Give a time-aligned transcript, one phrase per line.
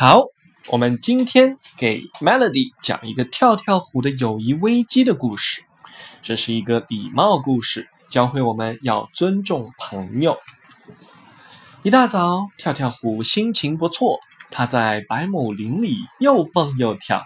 [0.00, 0.26] 好，
[0.68, 5.64] 我们今天给 Melody 讲一个跳跳虎的友谊危机的故事。
[6.22, 10.38] 这是一个礼貌故事，教会我们要尊重朋友。
[11.82, 14.20] 一大早，跳跳虎心情不错，
[14.52, 17.24] 他在百亩林里又蹦又跳。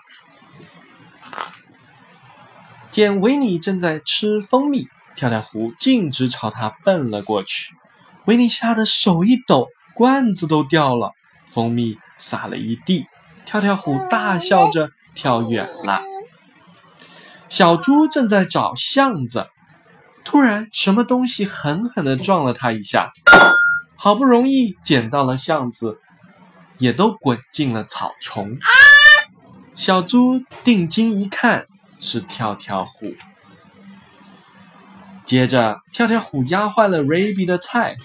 [2.90, 7.74] 见维尼正在吃蜂蜜，跳跳虎径直朝他奔了过去。
[8.24, 11.12] 维尼吓得手一抖，罐子都掉了，
[11.50, 13.06] 蜂蜜洒了一地。
[13.44, 16.00] 跳跳虎大笑着跳远了。
[17.48, 19.48] 小猪正在找巷子，
[20.24, 23.10] 突然什么东西狠狠地撞了它一下，
[23.96, 25.98] 好不容易捡到了巷子，
[26.78, 28.56] 也都滚进了草丛。
[29.74, 31.66] 小猪定睛一看，
[32.00, 33.12] 是跳跳虎。
[35.26, 37.96] 接着，跳跳虎压坏了瑞比的菜，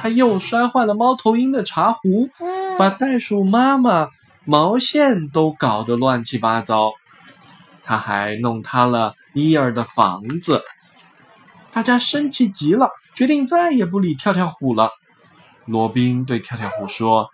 [0.00, 2.30] 他又摔坏了猫头鹰的茶壶，
[2.78, 4.10] 把袋鼠妈妈
[4.44, 6.92] 毛线都搞得乱七八糟。
[7.82, 10.62] 他还弄塌了伊尔的房子。
[11.72, 14.92] 大家生气极了，决定再也不理跳跳虎了。
[15.64, 17.30] 罗宾对跳跳虎说：“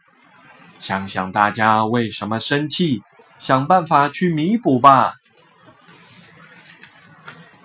[0.80, 3.02] 想想大家为什么生气，
[3.38, 5.12] 想办法去弥补吧。”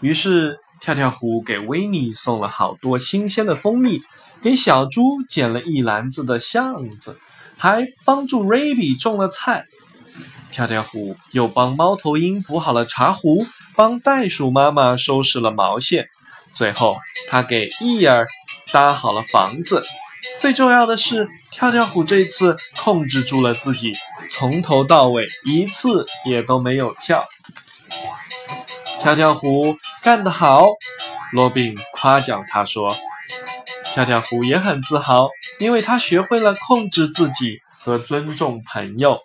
[0.01, 0.59] 于是。
[0.81, 4.01] 跳跳虎给维尼送了好多新鲜的蜂蜜，
[4.41, 7.19] 给小猪捡了一篮子的橡子，
[7.57, 9.65] 还帮助瑞比种了菜。
[10.51, 13.45] 跳跳虎又帮猫头鹰补好了茶壶，
[13.75, 16.07] 帮袋鼠妈妈收拾了毛线，
[16.53, 16.97] 最后
[17.29, 18.27] 他给伊尔
[18.71, 19.85] 搭好了房子。
[20.37, 23.93] 最重要的是，跳跳虎这次控制住了自己，
[24.31, 27.25] 从头到尾一次也都没有跳。
[28.99, 29.77] 跳跳虎。
[30.01, 30.65] 干得好，
[31.33, 32.95] 罗宾夸奖他说
[33.99, 35.27] ：“跳跳虎也很自豪，
[35.59, 39.19] 因为他学会了控制自己和尊重朋友。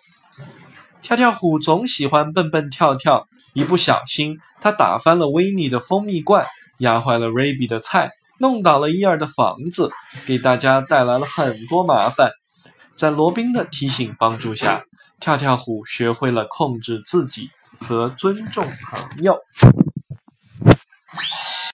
[1.01, 6.45] 跳跳虎总喜欢蹦蹦跳跳，一不小心，他打翻了维尼的蜂蜜罐，
[6.79, 9.93] 压坏了瑞比的菜，弄倒了伊尔的房子，
[10.25, 12.31] 给大家带来了很多麻烦。
[12.97, 14.83] 在罗宾的提醒帮助下，
[15.21, 17.49] 跳跳虎学会了控制自己
[17.79, 19.39] 和尊重朋友。”